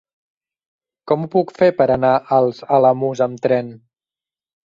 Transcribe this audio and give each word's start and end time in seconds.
Com 1.11 1.25
ho 1.25 1.29
puc 1.35 1.51
fer 1.59 1.67
per 1.81 1.85
anar 1.97 2.15
als 2.37 2.63
Alamús 2.79 3.21
amb 3.27 3.43
tren? 3.47 3.73